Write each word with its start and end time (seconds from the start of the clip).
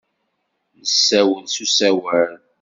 Nessawel 0.81 1.45
s 1.53 1.55
usawal. 1.65 2.31